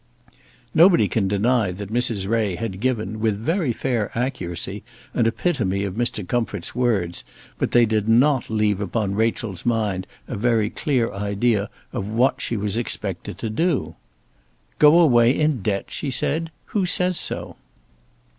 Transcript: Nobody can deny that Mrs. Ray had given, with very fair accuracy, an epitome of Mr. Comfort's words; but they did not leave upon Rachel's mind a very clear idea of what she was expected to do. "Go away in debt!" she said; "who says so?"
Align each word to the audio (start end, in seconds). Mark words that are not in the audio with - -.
Nobody 0.73 1.07
can 1.07 1.27
deny 1.27 1.69
that 1.69 1.93
Mrs. 1.93 2.27
Ray 2.27 2.55
had 2.55 2.79
given, 2.79 3.19
with 3.19 3.37
very 3.39 3.71
fair 3.71 4.09
accuracy, 4.17 4.81
an 5.13 5.27
epitome 5.27 5.83
of 5.83 5.93
Mr. 5.93 6.27
Comfort's 6.27 6.73
words; 6.73 7.23
but 7.59 7.69
they 7.69 7.85
did 7.85 8.09
not 8.09 8.49
leave 8.49 8.81
upon 8.81 9.13
Rachel's 9.13 9.63
mind 9.63 10.07
a 10.27 10.35
very 10.35 10.71
clear 10.71 11.13
idea 11.13 11.69
of 11.93 12.07
what 12.07 12.41
she 12.41 12.57
was 12.57 12.77
expected 12.77 13.37
to 13.37 13.49
do. 13.51 13.93
"Go 14.79 14.99
away 14.99 15.39
in 15.39 15.61
debt!" 15.61 15.91
she 15.91 16.09
said; 16.09 16.49
"who 16.73 16.83
says 16.87 17.19
so?" 17.19 17.57